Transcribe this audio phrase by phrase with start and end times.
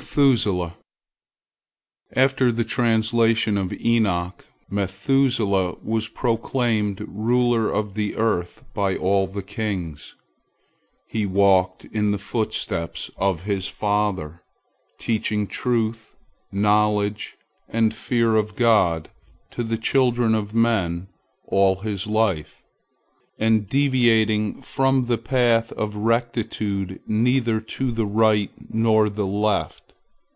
[0.00, 0.74] METHUSELAH
[2.16, 9.40] After the translation of Enoch, Methuselah was proclaimed ruler of the earth by all the
[9.44, 10.16] kings.
[11.06, 14.42] He walked in the footsteps of his father,
[14.98, 16.16] teaching truth,
[16.50, 17.36] knowledge,
[17.68, 19.10] and fear of God
[19.52, 21.06] to the children of men
[21.46, 22.62] all his life,
[23.38, 29.82] and deviating from the path of rectitude neither to the right nor the left.